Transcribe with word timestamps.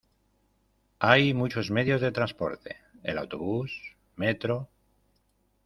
Hay 0.97 1.35
muchos 1.35 1.69
medios 1.69 2.01
de 2.01 2.11
transporte: 2.11 2.77
el 3.03 3.19
autobús, 3.19 3.71
metro... 4.15 4.67